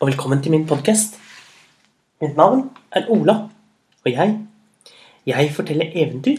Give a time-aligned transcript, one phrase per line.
[0.00, 1.18] og velkommen til min podkast.
[2.22, 3.34] Mitt navn er Ola,
[4.04, 4.38] og jeg
[5.26, 6.36] jeg forteller eventyr.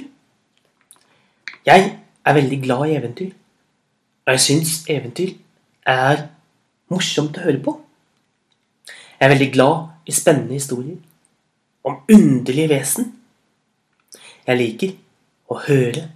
[1.66, 3.30] Jeg er veldig glad i eventyr,
[4.26, 5.36] og jeg syns eventyr
[5.86, 6.24] er
[6.90, 7.76] morsomt å høre på.
[9.20, 10.98] Jeg er veldig glad i spennende historier
[11.84, 13.14] om underlige vesen.
[14.48, 14.98] Jeg liker
[15.54, 16.08] å høre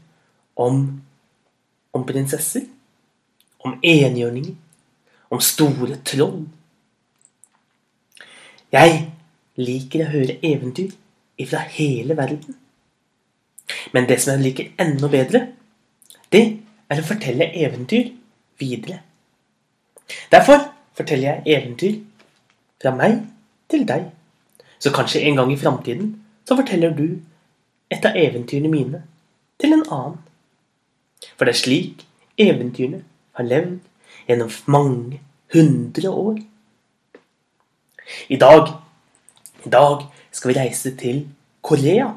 [0.57, 0.81] om,
[1.93, 2.65] om prinsesser,
[3.61, 4.57] om enhjørninger,
[5.29, 6.47] om store troll.
[8.75, 8.95] Jeg
[9.55, 10.91] liker å høre eventyr
[11.47, 12.55] fra hele verden.
[13.93, 15.41] Men det som jeg liker enda bedre,
[16.33, 16.43] det
[16.91, 18.11] er å fortelle eventyr
[18.59, 18.99] videre.
[20.31, 20.59] Derfor
[20.97, 21.95] forteller jeg eventyr
[22.81, 23.21] fra meg
[23.71, 24.09] til deg.
[24.79, 26.11] Så kanskje en gang i framtiden
[26.45, 27.21] så forteller du
[27.89, 29.01] et av eventyrene mine
[29.61, 30.19] til en annen.
[31.37, 32.03] For det er slik
[32.41, 33.01] eventyrene
[33.39, 33.79] har levd
[34.27, 35.21] gjennom mange
[35.55, 36.43] hundre år.
[38.29, 38.73] I dag,
[39.65, 41.23] I dag skal vi reise til
[41.61, 42.11] Korea.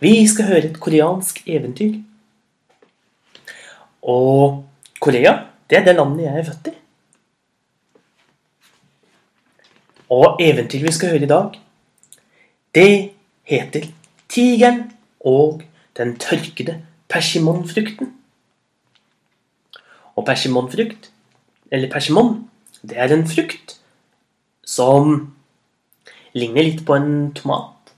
[0.00, 2.00] Vi skal høre et koreansk eventyr.
[4.02, 4.64] Og
[5.00, 5.34] Korea,
[5.70, 6.76] det er det landet jeg er født i.
[10.10, 11.58] Og eventyret vi skal høre i dag,
[12.74, 13.10] det
[13.44, 13.86] heter
[14.28, 15.62] 'Tigeren og
[15.96, 16.82] den tørkede
[17.14, 18.10] persimonfrukten'.
[20.16, 21.10] Og persimonfrukt,
[21.70, 22.50] eller persimon,
[22.82, 23.79] det er en frukt
[24.70, 25.16] som
[26.38, 27.94] ligner litt på en tomat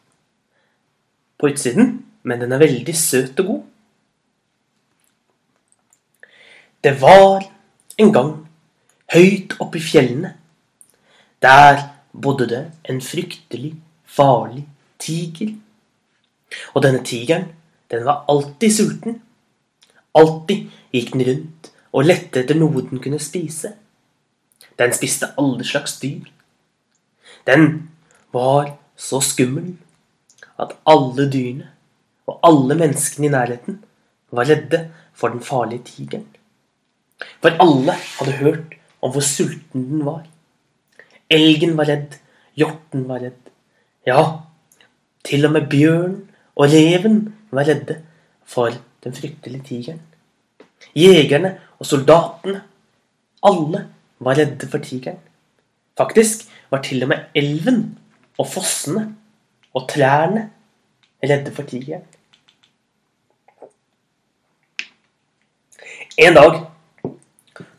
[1.37, 3.63] på utsiden, men den er veldig søt og god.
[6.83, 7.45] Det var
[8.03, 8.31] en gang
[9.13, 10.33] høyt oppe i fjellene.
[11.43, 13.75] Der bodde det en fryktelig
[14.07, 14.65] farlig
[15.03, 15.53] tiger.
[16.75, 17.51] Og denne tigeren,
[17.91, 19.21] den var alltid sulten.
[20.15, 23.75] Alltid gikk den rundt og lette etter noe den kunne spise.
[24.79, 26.31] Den spiste alle slags dyr.
[27.47, 27.91] Den
[28.33, 29.75] var så skummel
[30.61, 31.71] at alle dyrene
[32.27, 33.81] og alle menneskene i nærheten
[34.31, 36.27] var redde for den farlige tigeren.
[37.43, 40.23] For alle hadde hørt om hvor sulten den var.
[41.31, 42.19] Elgen var redd.
[42.57, 43.51] Hjorten var redd.
[44.07, 44.23] Ja,
[45.25, 46.17] til og med bjørn
[46.55, 47.99] og reven var redde
[48.45, 50.01] for den fryktelige tigeren.
[50.97, 52.63] Jegerne og soldatene,
[53.43, 53.87] alle
[54.21, 55.19] var redde for tigeren.
[55.99, 57.99] Faktisk var til og med elven
[58.39, 59.07] og fossene
[59.75, 60.51] og trærne
[61.23, 62.05] redde for tigeren.
[66.19, 66.61] En dag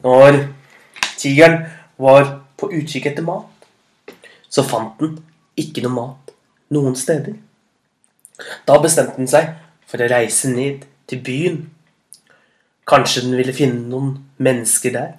[0.03, 0.39] når
[1.17, 1.65] tigeren
[1.97, 3.49] var på utkikk etter mat,
[4.49, 5.17] så fant den
[5.57, 6.33] ikke noe mat
[6.73, 7.37] noen steder.
[8.67, 9.53] Da bestemte den seg
[9.89, 11.59] for å reise ned til byen.
[12.89, 15.13] Kanskje den ville finne noen mennesker der.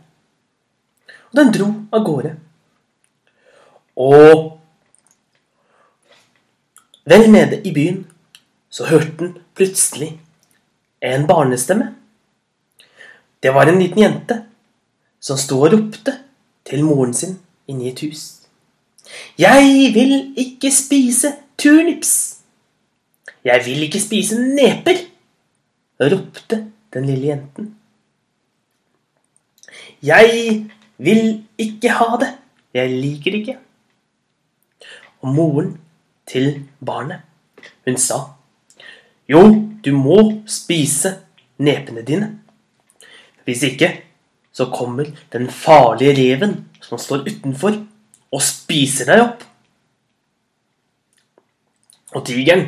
[1.30, 2.34] Og den dro av gårde.
[3.96, 4.60] Og
[7.06, 8.04] vel nede i byen
[8.70, 10.20] så hørte den plutselig
[11.02, 11.94] en barnestemme.
[13.42, 14.40] Det var en liten jente
[15.20, 16.16] som sto og ropte
[16.64, 17.36] til moren sin
[17.68, 18.22] inni et hus.
[19.38, 22.40] Jeg vil ikke spise turnips.
[23.44, 25.04] Jeg vil ikke spise neper,
[26.00, 27.74] ropte den lille jenten.
[30.02, 30.64] Jeg
[30.98, 32.32] vil ikke ha det.
[32.74, 33.58] Jeg liker det ikke.
[35.24, 35.70] Og moren
[36.28, 37.24] til barnet,
[37.86, 38.20] hun sa,
[39.28, 39.40] jo,
[39.80, 40.18] du må
[40.48, 41.14] spise
[41.64, 42.28] nepene dine.
[43.44, 43.90] Hvis ikke
[44.54, 47.80] så kommer den farlige reven som står utenfor,
[48.34, 49.42] og spiser deg opp.
[52.14, 52.66] Og tigeren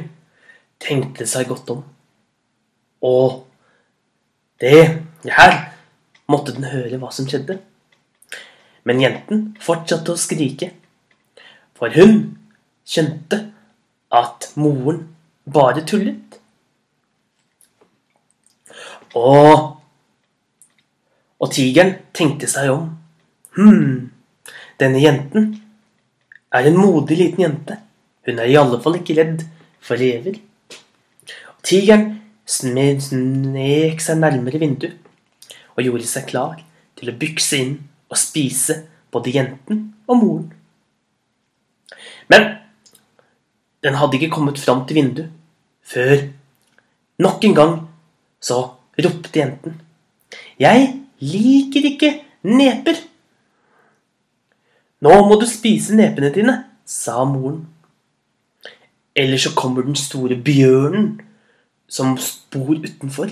[0.83, 1.85] tenkte seg godt om.
[3.07, 3.45] Og
[4.63, 5.03] det
[5.37, 5.57] her
[6.31, 7.59] måtte den høre hva som skjedde.
[8.87, 10.71] Men jenten fortsatte å skrike,
[11.77, 12.37] for hun
[12.87, 13.41] skjønte
[14.15, 15.03] at moren
[15.47, 16.39] bare tullet.
[19.17, 19.77] Og
[21.37, 22.87] og tigeren tenkte seg om.
[23.57, 24.09] Hm,
[24.81, 25.51] denne jenten
[26.55, 27.77] er en modig liten jente.
[28.27, 29.45] Hun er i alle fall ikke redd
[29.85, 30.39] for rever.
[31.67, 32.09] Tigeren
[32.47, 35.03] snek seg nærmere vinduet
[35.77, 36.61] og gjorde seg klar
[36.97, 37.75] til å bykse inn
[38.09, 38.79] og spise
[39.13, 40.47] både jenten og moren.
[42.33, 42.49] Men
[43.85, 45.33] den hadde ikke kommet fram til vinduet
[45.87, 46.17] før
[47.23, 47.75] nok en gang
[48.43, 48.63] så
[49.03, 49.77] ropte jenten.
[50.61, 50.89] Jeg
[51.21, 52.13] liker ikke
[52.47, 52.99] neper.
[55.05, 57.65] Nå må du spise nepene dine, sa moren.
[59.17, 61.15] Eller så kommer den store bjørnen
[61.89, 62.17] som
[62.53, 63.31] bor utenfor,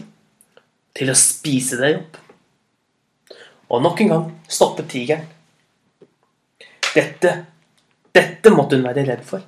[0.95, 2.21] til å spise deg opp.
[3.75, 5.27] Og nok en gang stoppet tigeren.
[6.95, 7.33] Dette,
[8.15, 9.43] dette måtte hun være redd for.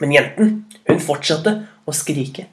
[0.00, 0.54] Men jenten,
[0.88, 1.54] hun fortsatte
[1.86, 2.46] å skrike.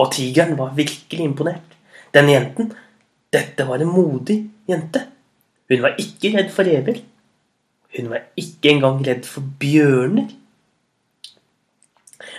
[0.00, 1.76] Og tigeren var virkelig imponert.
[2.12, 2.72] Denne jenten,
[3.32, 4.38] dette var en modig
[4.68, 5.06] jente.
[5.72, 7.00] Hun var ikke redd for rever.
[7.96, 10.28] Hun var ikke engang redd for bjørner.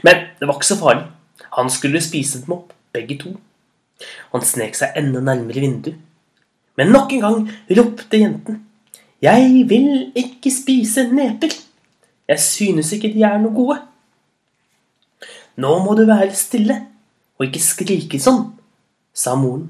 [0.04, 1.08] Men det var ikke så farlig.
[1.58, 3.34] Han skulle spise dem opp, begge to.
[4.34, 5.98] Han snek seg enda nærmere vinduet.
[6.78, 7.42] Men nok en gang
[7.78, 8.64] ropte jenten.
[9.22, 11.54] Jeg vil ikke spise neper.
[12.28, 13.78] Jeg synes ikke de er noe gode.
[15.62, 16.80] Nå må du være stille
[17.38, 18.46] og ikke skrike sånn,
[19.14, 19.70] sa moren.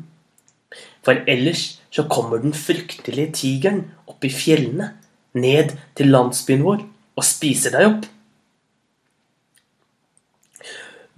[1.03, 4.93] For ellers så kommer den fryktelige tigeren opp i fjellene,
[5.33, 6.83] ned til landsbyen vår,
[7.17, 8.05] og spiser deg opp.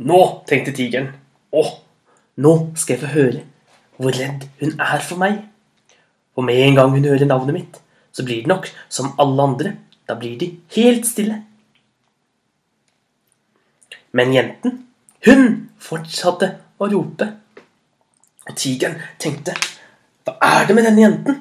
[0.06, 1.12] Nå, tenkte tigeren,
[1.56, 1.64] å,
[2.42, 3.44] nå skal jeg få høre
[3.96, 5.38] hvor redd hun er for meg.
[6.36, 7.78] Og med en gang hun hører navnet mitt,
[8.12, 9.76] så blir det nok som alle andre.
[10.08, 11.40] Da blir de helt stille.
[14.16, 14.78] Men jenten,
[15.28, 15.48] hun
[15.82, 17.28] fortsatte å rope.
[18.46, 19.56] Og tigeren tenkte,
[20.26, 21.40] hva er det med denne jenten?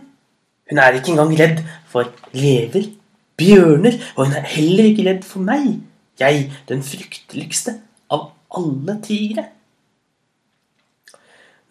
[0.70, 1.60] Hun er ikke engang redd
[1.90, 2.88] for lever,
[3.38, 5.76] bjørner, og hun er heller ikke redd for meg.
[6.18, 7.76] Jeg, den frykteligste
[8.12, 9.48] av alle tigre.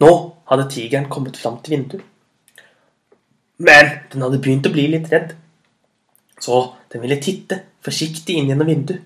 [0.02, 0.10] Nå
[0.50, 2.04] hadde tigeren kommet fram til vinduet.
[3.64, 5.34] Men den hadde begynt å bli litt redd,
[6.42, 9.04] så den ville titte forsiktig inn gjennom vinduet,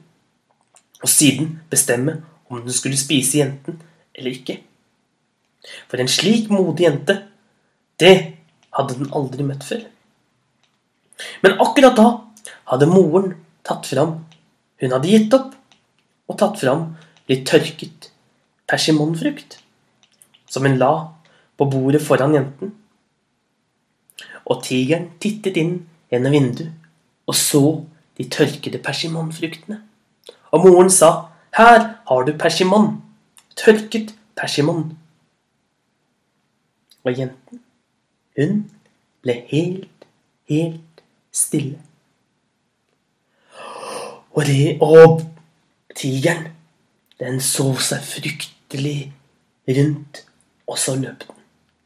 [1.02, 2.18] og siden bestemme
[2.48, 3.80] om den skulle spise jenten
[4.14, 4.58] eller ikke.
[5.90, 7.18] For en slik modig jente,
[8.00, 8.14] det
[8.74, 9.84] hadde den aldri møtt før.
[11.42, 12.08] Men akkurat da
[12.72, 13.34] hadde moren
[13.66, 14.24] tatt fram
[14.78, 15.56] Hun hadde gitt opp
[16.30, 16.84] og tatt fram
[17.26, 18.12] litt tørket
[18.70, 19.56] persimonfrukt,
[20.46, 20.92] som hun la
[21.58, 22.70] på bordet foran jenten.
[24.46, 25.72] Og tigeren tittet inn
[26.12, 26.78] gjennom vinduet
[27.28, 27.62] og så
[28.16, 29.82] de tørkede persimonfruktene.
[30.50, 33.02] Og moren sa, 'Her har du persimon.
[33.56, 34.96] Tørket persimon.'
[37.04, 37.60] Og jenten,
[38.36, 38.70] hun
[39.22, 40.06] ble helt,
[40.48, 41.02] helt
[41.32, 41.78] stille.
[44.30, 45.22] Og, det, og
[45.96, 46.48] tigeren,
[47.20, 49.12] den så seg fryktelig
[49.68, 50.24] rundt,
[50.66, 51.38] og så løp den.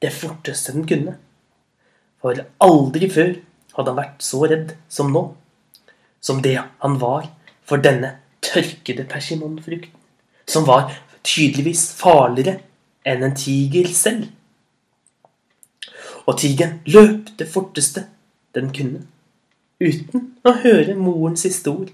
[0.02, 1.16] Det forteste den kunne.
[2.20, 3.32] For aldri før
[3.76, 5.22] hadde han vært så redd som nå.
[6.20, 7.30] Som det han var
[7.66, 9.98] for denne tørkede persimonfrukten.
[10.48, 10.90] Som var
[11.24, 12.58] tydeligvis farligere
[13.06, 14.28] enn en tiger selv.
[16.26, 18.06] Og tigeren løp det forteste
[18.54, 19.00] den kunne,
[19.82, 21.90] uten å høre morens siste ord.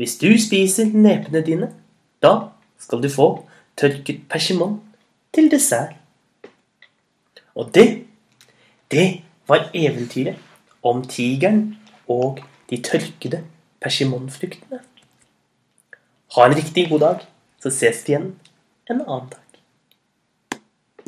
[0.00, 1.68] Hvis du spiser nepene dine,
[2.22, 2.32] da
[2.80, 3.28] skal du få
[3.78, 4.80] tørket persimon
[5.34, 5.94] til dessert.
[7.54, 8.06] Og det,
[8.90, 10.40] det var eventyret
[10.82, 11.76] om tigeren
[12.10, 12.40] og
[12.70, 13.42] de tørkede
[13.82, 14.80] persimonfruktene.
[16.32, 17.24] Ha en riktig god dag,
[17.60, 18.30] så ses vi igjen
[18.88, 19.51] en annen dag.